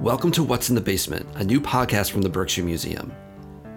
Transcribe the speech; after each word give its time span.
Welcome 0.00 0.30
to 0.32 0.44
What's 0.44 0.68
in 0.68 0.74
the 0.74 0.80
Basement, 0.80 1.26
a 1.34 1.44
new 1.44 1.60
podcast 1.60 2.10
from 2.10 2.22
the 2.22 2.28
Berkshire 2.28 2.62
Museum. 2.62 3.12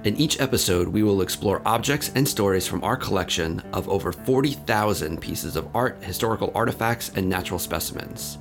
In 0.03 0.15
each 0.15 0.39
episode, 0.39 0.87
we 0.87 1.03
will 1.03 1.21
explore 1.21 1.61
objects 1.65 2.11
and 2.15 2.27
stories 2.27 2.67
from 2.67 2.83
our 2.83 2.95
collection 2.95 3.61
of 3.73 3.89
over 3.89 4.11
40,000 4.11 5.19
pieces 5.19 5.55
of 5.55 5.67
art, 5.75 6.01
historical 6.03 6.51
artifacts, 6.55 7.11
and 7.15 7.27
natural 7.27 7.59
specimens. 7.59 8.37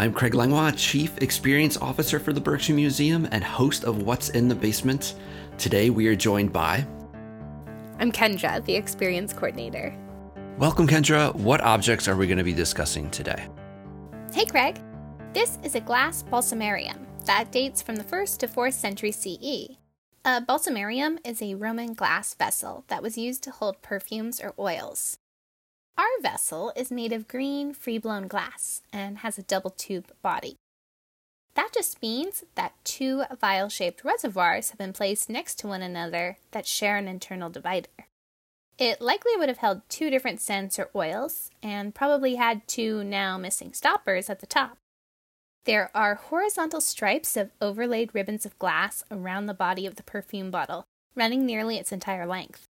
I'm 0.00 0.12
Craig 0.12 0.32
Langlois, 0.32 0.70
Chief 0.76 1.18
Experience 1.18 1.76
Officer 1.76 2.20
for 2.20 2.32
the 2.32 2.40
Berkshire 2.40 2.72
Museum 2.72 3.26
and 3.32 3.42
host 3.42 3.82
of 3.82 4.02
What's 4.02 4.28
in 4.28 4.46
the 4.46 4.54
Basement. 4.54 5.16
Today, 5.58 5.90
we 5.90 6.06
are 6.06 6.14
joined 6.14 6.52
by. 6.52 6.86
I'm 7.98 8.12
Kendra, 8.12 8.64
the 8.64 8.76
Experience 8.76 9.32
Coordinator. 9.32 9.92
Welcome, 10.56 10.86
Kendra. 10.86 11.34
What 11.34 11.62
objects 11.62 12.06
are 12.06 12.14
we 12.14 12.28
going 12.28 12.38
to 12.38 12.44
be 12.44 12.52
discussing 12.52 13.10
today? 13.10 13.48
Hey, 14.32 14.44
Craig. 14.44 14.80
This 15.32 15.58
is 15.64 15.74
a 15.74 15.80
glass 15.80 16.22
balsamarium 16.22 17.04
that 17.24 17.50
dates 17.50 17.82
from 17.82 17.96
the 17.96 18.04
1st 18.04 18.38
to 18.38 18.46
4th 18.46 18.74
century 18.74 19.10
CE. 19.10 19.78
A 20.24 20.40
balsamarium 20.40 21.18
is 21.26 21.42
a 21.42 21.56
Roman 21.56 21.94
glass 21.94 22.34
vessel 22.34 22.84
that 22.86 23.02
was 23.02 23.18
used 23.18 23.42
to 23.42 23.50
hold 23.50 23.82
perfumes 23.82 24.40
or 24.40 24.54
oils. 24.60 25.18
Our 25.98 26.22
vessel 26.22 26.72
is 26.76 26.92
made 26.92 27.12
of 27.12 27.26
green, 27.26 27.74
free 27.74 27.98
blown 27.98 28.28
glass 28.28 28.82
and 28.92 29.18
has 29.18 29.36
a 29.36 29.42
double 29.42 29.70
tube 29.70 30.12
body. 30.22 30.54
That 31.54 31.70
just 31.74 32.00
means 32.00 32.44
that 32.54 32.74
two 32.84 33.24
vial 33.40 33.68
shaped 33.68 34.04
reservoirs 34.04 34.70
have 34.70 34.78
been 34.78 34.92
placed 34.92 35.28
next 35.28 35.56
to 35.56 35.66
one 35.66 35.82
another 35.82 36.38
that 36.52 36.68
share 36.68 36.98
an 36.98 37.08
internal 37.08 37.50
divider. 37.50 37.88
It 38.78 39.00
likely 39.00 39.32
would 39.36 39.48
have 39.48 39.58
held 39.58 39.82
two 39.88 40.08
different 40.08 40.40
scents 40.40 40.78
or 40.78 40.88
oils, 40.94 41.50
and 41.64 41.96
probably 41.96 42.36
had 42.36 42.68
two 42.68 43.02
now 43.02 43.36
missing 43.36 43.72
stoppers 43.72 44.30
at 44.30 44.38
the 44.38 44.46
top. 44.46 44.78
There 45.64 45.90
are 45.96 46.14
horizontal 46.14 46.80
stripes 46.80 47.36
of 47.36 47.50
overlaid 47.60 48.14
ribbons 48.14 48.46
of 48.46 48.56
glass 48.60 49.02
around 49.10 49.46
the 49.46 49.52
body 49.52 49.84
of 49.84 49.96
the 49.96 50.04
perfume 50.04 50.52
bottle, 50.52 50.84
running 51.16 51.44
nearly 51.44 51.76
its 51.76 51.90
entire 51.90 52.24
length. 52.24 52.66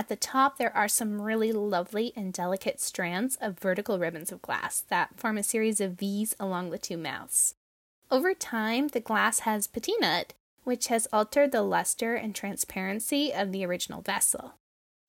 At 0.00 0.08
the 0.08 0.16
top, 0.16 0.56
there 0.56 0.74
are 0.74 0.88
some 0.88 1.20
really 1.20 1.52
lovely 1.52 2.14
and 2.16 2.32
delicate 2.32 2.80
strands 2.80 3.36
of 3.36 3.58
vertical 3.58 3.98
ribbons 3.98 4.32
of 4.32 4.40
glass 4.40 4.82
that 4.88 5.20
form 5.20 5.36
a 5.36 5.42
series 5.42 5.78
of 5.78 5.98
V's 5.98 6.34
along 6.40 6.70
the 6.70 6.78
two 6.78 6.96
mouths. 6.96 7.54
Over 8.10 8.32
time, 8.32 8.88
the 8.88 9.00
glass 9.00 9.40
has 9.40 9.68
patinaed, 9.68 10.30
which 10.64 10.86
has 10.86 11.06
altered 11.12 11.52
the 11.52 11.60
luster 11.60 12.14
and 12.14 12.34
transparency 12.34 13.30
of 13.30 13.52
the 13.52 13.62
original 13.62 14.00
vessel. 14.00 14.54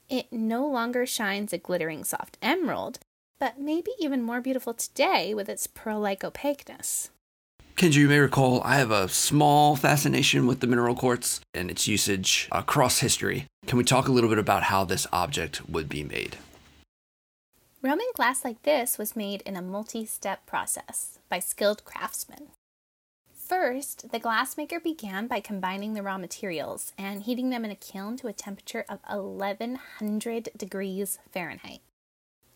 It 0.10 0.28
no 0.30 0.68
longer 0.68 1.06
shines 1.06 1.54
a 1.54 1.58
glittering 1.58 2.04
soft 2.04 2.38
emerald, 2.42 3.00
but 3.40 3.62
may 3.62 3.80
be 3.80 3.94
even 3.98 4.22
more 4.22 4.42
beautiful 4.42 4.74
today 4.74 5.34
with 5.34 5.48
its 5.48 5.68
pearl 5.68 6.02
like 6.02 6.26
opaqueness. 6.26 7.12
Kendra, 7.78 7.94
you 7.94 8.10
may 8.10 8.20
recall 8.20 8.62
I 8.66 8.76
have 8.76 8.92
a 8.92 9.08
small 9.08 9.78
fascination 9.78 10.48
with 10.48 10.60
the 10.60 10.68
mineral 10.68 10.96
quartz 10.96 11.40
and 11.54 11.72
its 11.72 11.88
usage 11.88 12.50
across 12.52 13.00
history. 13.00 13.48
Can 13.72 13.78
we 13.78 13.86
talk 13.86 14.10
a 14.10 14.12
little 14.12 14.30
bit 14.30 14.38
about 14.38 14.64
how 14.64 14.84
this 14.84 15.08
object 15.14 15.70
would 15.70 15.88
be 15.88 16.04
made? 16.04 16.36
Roman 17.82 18.10
glass 18.16 18.44
like 18.44 18.64
this 18.64 18.98
was 18.98 19.16
made 19.16 19.42
in 19.44 19.56
a 19.56 19.62
multi 19.62 20.06
step 20.06 20.46
process 20.46 21.20
by 21.30 21.40
skilled 21.40 21.86
craftsmen. 21.86 22.48
First, 23.34 24.12
the 24.12 24.20
glassmaker 24.20 24.84
began 24.84 25.26
by 25.26 25.40
combining 25.40 25.94
the 25.94 26.04
raw 26.04 26.18
materials 26.18 26.92
and 26.98 27.24
heating 27.24 27.50
them 27.50 27.64
in 27.64 27.72
a 27.72 27.76
kiln 27.76 28.18
to 28.18 28.28
a 28.28 28.34
temperature 28.34 28.84
of 28.90 29.00
1100 29.08 30.50
degrees 30.58 31.20
Fahrenheit. 31.32 31.80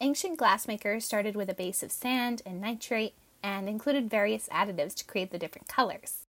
Ancient 0.01 0.37
glassmakers 0.37 1.03
started 1.03 1.37
with 1.37 1.49
a 1.49 1.53
base 1.53 1.81
of 1.81 1.93
sand 1.93 2.41
and 2.45 2.59
natron 2.59 3.11
and 3.41 3.69
included 3.69 4.09
various 4.09 4.49
additives 4.49 4.95
to 4.95 5.05
create 5.05 5.31
the 5.31 5.39
different 5.39 5.69
colors. 5.69 6.25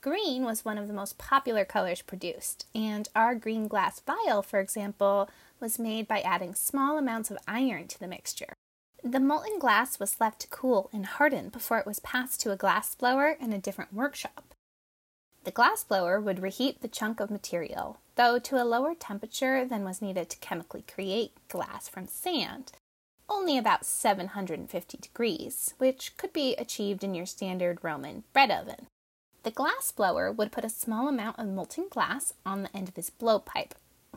Green 0.00 0.44
was 0.44 0.64
one 0.64 0.78
of 0.78 0.86
the 0.86 0.94
most 0.94 1.18
popular 1.18 1.64
colors 1.64 2.02
produced, 2.02 2.66
and 2.72 3.08
our 3.16 3.34
green 3.34 3.66
glass 3.66 4.00
vial, 4.00 4.42
for 4.42 4.60
example, 4.60 5.28
was 5.58 5.78
made 5.78 6.06
by 6.06 6.20
adding 6.20 6.54
small 6.54 6.98
amounts 6.98 7.30
of 7.30 7.38
iron 7.48 7.88
to 7.88 7.98
the 7.98 8.06
mixture. 8.06 8.54
The 9.02 9.18
molten 9.18 9.58
glass 9.58 9.98
was 9.98 10.20
left 10.20 10.40
to 10.40 10.48
cool 10.48 10.88
and 10.92 11.06
harden 11.06 11.48
before 11.48 11.78
it 11.78 11.86
was 11.86 11.98
passed 11.98 12.40
to 12.40 12.52
a 12.52 12.56
glass 12.56 12.94
blower 12.94 13.36
in 13.40 13.52
a 13.52 13.58
different 13.58 13.92
workshop. 13.92 14.54
The 15.44 15.50
glass 15.50 15.82
blower 15.82 16.20
would 16.20 16.42
reheat 16.42 16.80
the 16.80 16.88
chunk 16.88 17.18
of 17.18 17.30
material, 17.30 17.98
though 18.14 18.38
to 18.38 18.62
a 18.62 18.66
lower 18.66 18.94
temperature 18.94 19.64
than 19.64 19.84
was 19.84 20.02
needed 20.02 20.30
to 20.30 20.38
chemically 20.38 20.82
create 20.82 21.32
glass 21.48 21.88
from 21.88 22.06
sand, 22.06 22.72
only 23.28 23.58
about 23.58 23.84
750 23.84 24.98
degrees, 24.98 25.74
which 25.78 26.16
could 26.16 26.32
be 26.32 26.54
achieved 26.56 27.02
in 27.02 27.14
your 27.14 27.26
standard 27.26 27.82
Roman 27.82 28.24
bread 28.32 28.50
oven. 28.50 28.86
The 29.42 29.50
glass 29.50 29.92
blower 29.92 30.30
would 30.32 30.52
put 30.52 30.64
a 30.64 30.68
small 30.68 31.08
amount 31.08 31.38
of 31.38 31.46
molten 31.46 31.86
glass 31.88 32.34
on 32.44 32.62
the 32.62 32.76
end 32.76 32.88
of 32.88 32.96
his 32.96 33.10
blowpipe, 33.10 33.72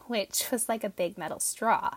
which 0.07 0.51
was 0.51 0.67
like 0.67 0.83
a 0.83 0.89
big 0.89 1.17
metal 1.17 1.39
straw, 1.39 1.95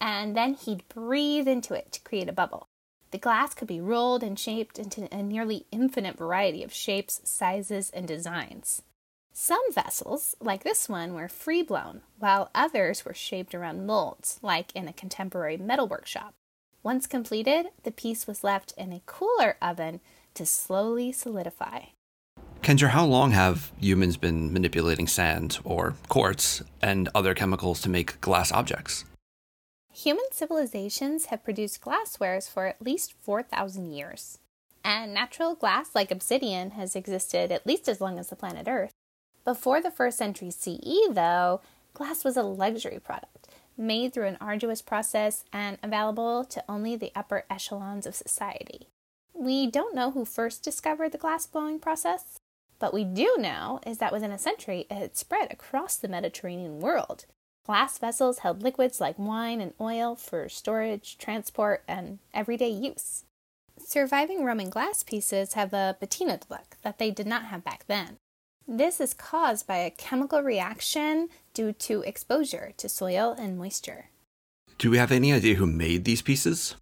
and 0.00 0.36
then 0.36 0.54
he'd 0.54 0.88
breathe 0.88 1.48
into 1.48 1.74
it 1.74 1.92
to 1.92 2.00
create 2.00 2.28
a 2.28 2.32
bubble. 2.32 2.66
The 3.10 3.18
glass 3.18 3.52
could 3.52 3.68
be 3.68 3.80
rolled 3.80 4.22
and 4.22 4.38
shaped 4.38 4.78
into 4.78 5.12
a 5.12 5.22
nearly 5.22 5.66
infinite 5.70 6.16
variety 6.16 6.62
of 6.62 6.72
shapes, 6.72 7.20
sizes, 7.24 7.90
and 7.90 8.08
designs. 8.08 8.82
Some 9.34 9.72
vessels, 9.72 10.34
like 10.40 10.64
this 10.64 10.88
one, 10.88 11.14
were 11.14 11.28
free 11.28 11.62
blown, 11.62 12.02
while 12.18 12.50
others 12.54 13.04
were 13.04 13.14
shaped 13.14 13.54
around 13.54 13.86
molds, 13.86 14.38
like 14.42 14.74
in 14.74 14.88
a 14.88 14.92
contemporary 14.92 15.56
metal 15.56 15.86
workshop. 15.86 16.34
Once 16.82 17.06
completed, 17.06 17.66
the 17.82 17.90
piece 17.90 18.26
was 18.26 18.44
left 18.44 18.72
in 18.76 18.92
a 18.92 19.02
cooler 19.06 19.56
oven 19.60 20.00
to 20.34 20.44
slowly 20.44 21.12
solidify. 21.12 21.80
Kendra, 22.62 22.90
how 22.90 23.04
long 23.04 23.32
have 23.32 23.72
humans 23.80 24.16
been 24.16 24.52
manipulating 24.52 25.08
sand 25.08 25.58
or 25.64 25.96
quartz 26.08 26.62
and 26.80 27.08
other 27.12 27.34
chemicals 27.34 27.80
to 27.80 27.88
make 27.88 28.20
glass 28.20 28.52
objects? 28.52 29.04
Human 29.92 30.24
civilizations 30.30 31.26
have 31.26 31.42
produced 31.42 31.80
glasswares 31.80 32.48
for 32.48 32.66
at 32.66 32.80
least 32.80 33.14
4,000 33.20 33.92
years. 33.92 34.38
And 34.84 35.12
natural 35.12 35.56
glass, 35.56 35.90
like 35.96 36.12
obsidian, 36.12 36.70
has 36.70 36.94
existed 36.94 37.50
at 37.50 37.66
least 37.66 37.88
as 37.88 38.00
long 38.00 38.16
as 38.16 38.28
the 38.28 38.36
planet 38.36 38.68
Earth. 38.68 38.92
Before 39.44 39.82
the 39.82 39.90
first 39.90 40.16
century 40.16 40.52
CE, 40.52 41.08
though, 41.10 41.60
glass 41.94 42.22
was 42.22 42.36
a 42.36 42.44
luxury 42.44 43.00
product 43.00 43.48
made 43.76 44.12
through 44.14 44.26
an 44.26 44.38
arduous 44.40 44.82
process 44.82 45.44
and 45.52 45.78
available 45.82 46.44
to 46.44 46.62
only 46.68 46.94
the 46.94 47.10
upper 47.16 47.44
echelons 47.50 48.06
of 48.06 48.14
society. 48.14 48.86
We 49.34 49.66
don't 49.68 49.94
know 49.94 50.12
who 50.12 50.24
first 50.24 50.62
discovered 50.62 51.10
the 51.10 51.18
glass 51.18 51.46
blowing 51.46 51.80
process, 51.80 52.38
but 52.82 52.92
we 52.92 53.04
do 53.04 53.36
know 53.38 53.78
is 53.86 53.98
that 53.98 54.12
within 54.12 54.32
a 54.32 54.38
century 54.38 54.88
it 54.90 54.96
had 54.96 55.16
spread 55.16 55.52
across 55.52 55.94
the 55.94 56.08
Mediterranean 56.08 56.80
world. 56.80 57.26
Glass 57.64 57.96
vessels 57.96 58.40
held 58.40 58.60
liquids 58.60 59.00
like 59.00 59.16
wine 59.16 59.60
and 59.60 59.72
oil 59.80 60.16
for 60.16 60.48
storage, 60.48 61.16
transport, 61.16 61.84
and 61.86 62.18
everyday 62.34 62.70
use. 62.70 63.22
Surviving 63.78 64.44
Roman 64.44 64.68
glass 64.68 65.04
pieces 65.04 65.52
have 65.52 65.72
a 65.72 65.96
patinaed 66.02 66.50
look 66.50 66.76
that 66.82 66.98
they 66.98 67.12
did 67.12 67.28
not 67.28 67.44
have 67.44 67.62
back 67.62 67.84
then. 67.86 68.16
This 68.66 69.00
is 69.00 69.14
caused 69.14 69.64
by 69.64 69.76
a 69.76 69.88
chemical 69.88 70.42
reaction 70.42 71.28
due 71.54 71.72
to 71.74 72.02
exposure 72.02 72.72
to 72.78 72.88
soil 72.88 73.36
and 73.38 73.56
moisture. 73.56 74.06
Do 74.78 74.90
we 74.90 74.98
have 74.98 75.12
any 75.12 75.32
idea 75.32 75.54
who 75.54 75.66
made 75.66 76.04
these 76.04 76.20
pieces? 76.20 76.74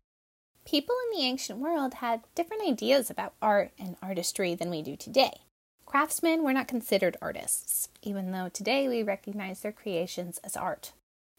People 0.65 0.97
in 1.05 1.19
the 1.19 1.27
ancient 1.27 1.59
world 1.59 1.95
had 1.95 2.23
different 2.35 2.67
ideas 2.67 3.11
about 3.11 3.35
art 3.43 3.73
and 3.79 3.97
artistry 4.01 4.55
than 4.55 4.71
we 4.71 4.81
do 4.81 4.97
today. 4.97 5.43
Craftsmen 5.91 6.45
were 6.45 6.53
not 6.53 6.69
considered 6.69 7.17
artists, 7.21 7.89
even 8.01 8.31
though 8.31 8.49
today 8.49 8.87
we 8.87 9.03
recognize 9.03 9.59
their 9.59 9.73
creations 9.73 10.39
as 10.45 10.57
art. 10.57 10.93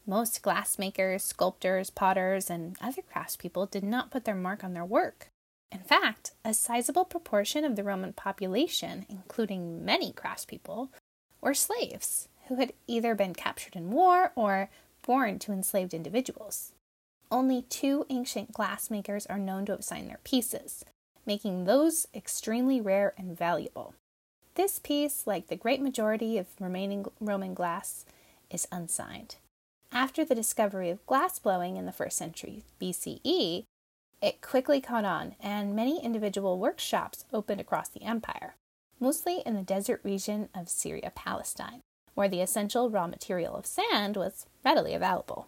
Most 0.05 0.41
glassmakers, 0.41 1.21
sculptors, 1.21 1.89
potters, 1.89 2.49
and 2.49 2.75
other 2.81 3.01
craftspeople 3.01 3.71
did 3.71 3.81
not 3.81 4.11
put 4.11 4.25
their 4.25 4.35
mark 4.35 4.61
on 4.61 4.73
their 4.73 4.83
work. 4.83 5.29
In 5.71 5.79
fact, 5.79 6.31
a 6.43 6.53
sizable 6.53 7.05
proportion 7.05 7.63
of 7.63 7.77
the 7.77 7.83
Roman 7.85 8.11
population, 8.11 9.05
including 9.07 9.85
many 9.85 10.11
craftspeople, 10.11 10.89
were 11.39 11.53
slaves 11.53 12.27
who 12.49 12.55
had 12.55 12.73
either 12.87 13.15
been 13.15 13.33
captured 13.33 13.77
in 13.77 13.89
war 13.89 14.33
or 14.35 14.69
born 15.01 15.39
to 15.39 15.53
enslaved 15.53 15.93
individuals. 15.93 16.73
Only 17.31 17.61
two 17.61 18.05
ancient 18.09 18.51
glassmakers 18.51 19.25
are 19.29 19.39
known 19.39 19.65
to 19.67 19.71
have 19.71 19.85
signed 19.85 20.09
their 20.09 20.19
pieces, 20.25 20.83
making 21.25 21.63
those 21.63 22.05
extremely 22.13 22.81
rare 22.81 23.13
and 23.17 23.37
valuable. 23.37 23.95
This 24.55 24.79
piece, 24.79 25.25
like 25.25 25.47
the 25.47 25.55
great 25.55 25.81
majority 25.81 26.37
of 26.37 26.47
remaining 26.59 27.05
Roman 27.19 27.53
glass, 27.53 28.05
is 28.49 28.67
unsigned. 28.71 29.35
After 29.93 30.25
the 30.25 30.35
discovery 30.35 30.89
of 30.89 31.05
glass 31.05 31.39
blowing 31.39 31.77
in 31.77 31.85
the 31.85 31.91
first 31.91 32.17
century 32.17 32.63
BCE, 32.81 33.63
it 34.21 34.41
quickly 34.41 34.81
caught 34.81 35.05
on, 35.05 35.35
and 35.39 35.75
many 35.75 36.03
individual 36.03 36.59
workshops 36.59 37.25
opened 37.33 37.61
across 37.61 37.89
the 37.89 38.03
empire, 38.03 38.55
mostly 38.99 39.41
in 39.45 39.55
the 39.55 39.61
desert 39.61 40.01
region 40.03 40.49
of 40.53 40.69
Syria 40.69 41.11
Palestine. 41.15 41.81
where 42.13 42.27
the 42.27 42.41
essential 42.41 42.89
raw 42.89 43.07
material 43.07 43.55
of 43.55 43.65
sand 43.65 44.17
was 44.17 44.45
readily 44.65 44.93
available. 44.93 45.47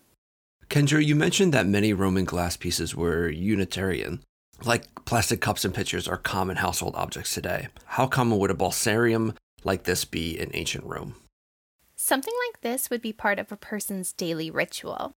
Kendra, 0.70 1.06
you 1.06 1.16
mentioned 1.16 1.54
that 1.54 1.68
many 1.68 1.94
Roman 1.94 2.26
glass 2.26 2.58
pieces 2.58 2.96
were 2.96 3.30
utilitarian. 3.30 4.22
Like 4.64 5.06
plastic 5.06 5.42
cups 5.42 5.66
and 5.66 5.74
pitchers 5.74 6.08
are 6.08 6.18
common 6.18 6.58
household 6.58 6.96
objects 6.96 7.34
today. 7.34 7.68
How 7.86 8.08
common 8.08 8.40
would 8.40 8.52
a 8.52 8.56
balsamarium 8.56 9.36
like 9.64 9.84
this 9.84 10.06
be 10.06 10.38
in 10.40 10.52
ancient 10.54 10.86
Rome? 10.86 11.16
Something 11.96 12.34
like 12.48 12.62
this 12.62 12.90
would 12.90 13.02
be 13.02 13.14
part 13.14 13.40
of 13.40 13.52
a 13.52 13.58
person's 13.58 14.14
daily 14.14 14.52
ritual. 14.52 15.14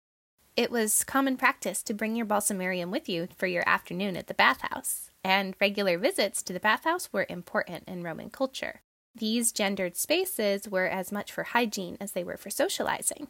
It 0.56 0.70
was 0.70 1.04
common 1.04 1.38
practice 1.38 1.82
to 1.84 1.94
bring 1.94 2.16
your 2.16 2.26
balsamarium 2.26 2.92
with 2.92 3.10
you 3.10 3.28
for 3.36 3.48
your 3.48 3.68
afternoon 3.68 4.16
at 4.16 4.28
the 4.28 4.34
bathhouse, 4.34 5.10
and 5.24 5.56
regular 5.60 5.98
visits 5.98 6.44
to 6.44 6.54
the 6.54 6.60
bathhouse 6.60 7.12
were 7.12 7.26
important 7.28 7.86
in 7.88 8.04
Roman 8.04 8.30
culture. 8.30 8.82
These 9.16 9.52
gendered 9.52 9.96
spaces 9.96 10.68
were 10.68 10.88
as 10.88 11.12
much 11.12 11.32
for 11.32 11.44
hygiene 11.44 11.98
as 12.00 12.12
they 12.12 12.24
were 12.24 12.38
for 12.38 12.50
socializing. 12.50 13.30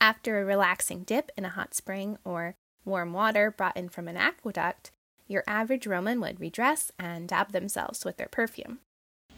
After 0.00 0.40
a 0.40 0.44
relaxing 0.44 1.04
dip 1.04 1.30
in 1.36 1.44
a 1.44 1.50
hot 1.50 1.74
spring 1.74 2.18
or 2.24 2.54
warm 2.84 3.12
water 3.12 3.50
brought 3.50 3.76
in 3.76 3.88
from 3.88 4.08
an 4.08 4.16
aqueduct, 4.16 4.90
your 5.28 5.44
average 5.46 5.86
Roman 5.86 6.20
would 6.20 6.40
redress 6.40 6.90
and 6.98 7.28
dab 7.28 7.52
themselves 7.52 8.04
with 8.04 8.16
their 8.16 8.28
perfume. 8.28 8.78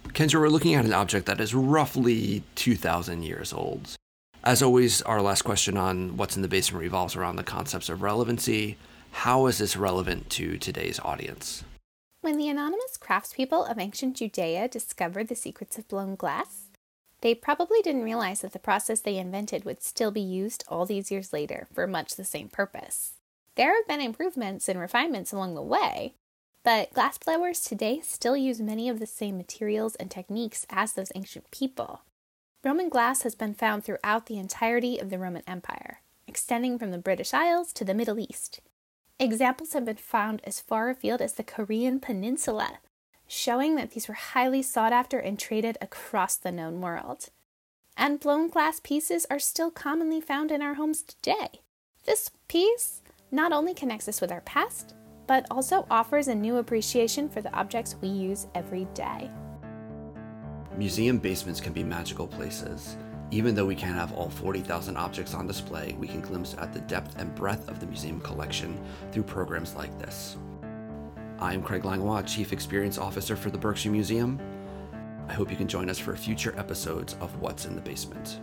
Kendra, 0.08 0.40
we're 0.40 0.48
looking 0.48 0.75
at 0.75 0.84
an 0.84 0.92
object 0.92 1.26
that 1.26 1.40
is 1.40 1.54
roughly 1.54 2.42
2,000 2.54 3.22
years 3.22 3.52
old. 3.52 3.96
As 4.42 4.62
always, 4.62 5.02
our 5.02 5.20
last 5.20 5.42
question 5.42 5.76
on 5.76 6.16
what's 6.16 6.37
in 6.37 6.42
the 6.42 6.48
basement 6.48 6.82
revolves 6.82 7.14
around 7.14 7.37
the 7.37 7.42
concepts 7.42 7.88
of 7.88 8.02
relevancy. 8.02 8.78
How 9.12 9.46
is 9.46 9.58
this 9.58 9.76
relevant 9.76 10.31
to 10.31 10.56
today's 10.56 10.98
audience? 11.00 11.64
When 12.22 12.38
the 12.38 12.48
anonymous 12.48 12.98
craftspeople 12.98 13.70
of 13.70 13.78
ancient 13.78 14.16
Judea 14.16 14.69
discovered 14.69 15.28
the 15.28 15.34
secrets 15.34 15.78
of 15.78 15.88
blown 15.88 16.16
glass, 16.16 16.70
they 17.20 17.34
probably 17.34 17.82
didn't 17.82 18.02
realize 18.02 18.40
that 18.40 18.52
the 18.52 18.58
process 18.58 19.00
they 19.00 19.19
invented 19.19 19.64
would 19.64 19.82
still 19.82 20.10
be 20.10 20.20
used 20.20 20.64
all 20.69 20.87
these 20.87 21.10
years 21.10 21.32
later 21.32 21.66
for 21.72 21.87
much 21.87 22.16
the 22.16 22.25
same 22.25 22.48
purpose. 22.48 23.12
There 23.56 23.75
have 23.75 23.87
been 23.87 24.00
improvements 24.00 24.69
and 24.69 24.79
refinements 24.79 25.32
along 25.32 25.55
the 25.55 25.62
way, 25.62 26.14
but 26.62 26.93
glassblowers 26.93 27.67
today 27.67 28.00
still 28.02 28.37
use 28.37 28.61
many 28.61 28.88
of 28.88 29.00
the 29.00 29.06
same 29.06 29.37
materials 29.37 29.94
and 29.97 30.11
techniques 30.11 30.67
as 30.70 30.93
those 30.93 31.12
ancient 31.14 31.50
people. 31.50 32.02
Roman 32.62 32.88
glass 32.88 33.23
has 33.23 33.35
been 33.35 33.55
found 33.55 33.85
throughout 33.85 34.26
the 34.26 34.38
entirety 34.38 34.99
of 34.99 35.08
the 35.11 35.19
Roman 35.19 35.43
Empire, 35.47 36.00
extending 36.26 36.79
from 36.79 36.91
the 36.91 36.99
British 36.99 37.32
Isles 37.32 37.73
to 37.73 37.85
the 37.85 37.94
Middle 37.94 38.20
East. 38.20 38.61
Examples 39.19 39.73
have 39.73 39.85
been 39.85 39.97
found 39.97 40.41
as 40.44 40.61
far 40.61 40.91
afield 40.91 41.20
as 41.20 41.35
the 41.35 41.43
Korean 41.43 42.00
Peninsula, 42.00 42.79
showing 43.26 43.76
that 43.76 43.93
these 43.93 44.08
were 44.08 44.14
highly 44.14 44.62
sought 44.62 44.93
after 44.93 45.19
and 45.19 45.38
traded 45.38 45.79
across 45.81 46.37
the 46.37 46.52
known 46.52 46.81
world. 46.81 47.31
And 47.97 48.20
blown 48.20 48.49
glass 48.49 48.81
pieces 48.81 49.26
are 49.31 49.38
still 49.38 49.70
commonly 49.70 50.20
found 50.20 50.50
in 50.50 50.62
our 50.62 50.75
homes 50.75 51.02
today. 51.02 51.61
This 52.05 52.31
piece 52.49 53.00
not 53.32 53.52
only 53.52 53.74
connects 53.74 54.08
us 54.08 54.20
with 54.20 54.32
our 54.32 54.40
past, 54.42 54.94
but 55.26 55.46
also 55.50 55.86
offers 55.90 56.28
a 56.28 56.34
new 56.34 56.56
appreciation 56.56 57.28
for 57.28 57.40
the 57.40 57.52
objects 57.52 57.96
we 58.00 58.08
use 58.08 58.48
every 58.54 58.86
day. 58.94 59.30
Museum 60.76 61.18
basements 61.18 61.60
can 61.60 61.72
be 61.72 61.84
magical 61.84 62.26
places. 62.26 62.96
Even 63.30 63.54
though 63.54 63.66
we 63.66 63.76
can't 63.76 63.94
have 63.94 64.12
all 64.14 64.28
40,000 64.28 64.96
objects 64.96 65.34
on 65.34 65.46
display, 65.46 65.94
we 66.00 66.08
can 66.08 66.20
glimpse 66.20 66.56
at 66.58 66.72
the 66.72 66.80
depth 66.80 67.16
and 67.20 67.32
breadth 67.36 67.68
of 67.68 67.78
the 67.78 67.86
museum 67.86 68.20
collection 68.20 68.80
through 69.12 69.22
programs 69.22 69.76
like 69.76 69.96
this. 70.00 70.36
I'm 71.38 71.62
Craig 71.62 71.84
Langlois, 71.84 72.22
Chief 72.22 72.52
Experience 72.52 72.98
Officer 72.98 73.36
for 73.36 73.50
the 73.50 73.58
Berkshire 73.58 73.92
Museum. 73.92 74.40
I 75.28 75.32
hope 75.32 75.48
you 75.48 75.56
can 75.56 75.68
join 75.68 75.88
us 75.88 75.98
for 75.98 76.16
future 76.16 76.54
episodes 76.58 77.16
of 77.20 77.40
What's 77.40 77.66
in 77.66 77.76
the 77.76 77.80
Basement. 77.80 78.40